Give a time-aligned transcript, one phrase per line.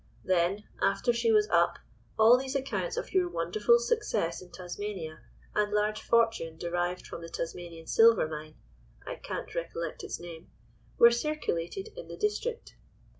[0.23, 1.77] "Then, after she was up,
[2.17, 5.19] all these accounts of your wonderful success in Tasmania,
[5.53, 8.55] and large fortune derived from the Tasmanian Silver Mine
[9.05, 10.49] (I can't recollect its name)
[10.97, 12.73] were circulated in the district.